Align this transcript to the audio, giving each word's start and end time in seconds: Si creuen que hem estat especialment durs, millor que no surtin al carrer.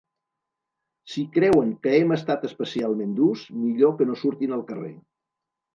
Si 1.15 1.25
creuen 1.35 1.69
que 1.83 1.93
hem 1.99 2.15
estat 2.17 2.49
especialment 2.51 3.15
durs, 3.21 3.45
millor 3.63 3.97
que 4.01 4.13
no 4.13 4.21
surtin 4.25 4.59
al 4.61 4.71
carrer. 4.73 4.95